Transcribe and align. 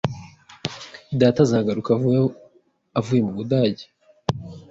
Data 1.19 1.39
azagaruka 1.45 1.89
avuye 2.99 3.21
mu 3.27 3.31
Budage 3.39 3.83
bidatinze 3.87 3.87